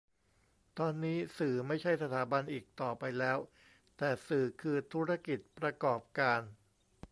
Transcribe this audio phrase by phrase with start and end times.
[0.79, 3.37] ตอนนี้สื่อไม่ใช่สถาบันอีกต่อไปแล้ว
[3.97, 6.41] แต่สื่อคือธุรกิจประกอบการ